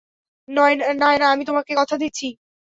নায়না, 0.47 1.25
আমি 1.31 1.43
তোমাকে 1.45 1.71
কথা 1.77 1.95
দিচ্ছি। 1.97 2.27